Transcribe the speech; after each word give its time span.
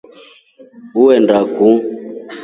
Uenda 1.01 1.37
kuu? 1.55 1.77